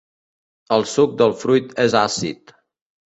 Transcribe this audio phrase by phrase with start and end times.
[0.77, 2.57] El suc del fruit és àcid.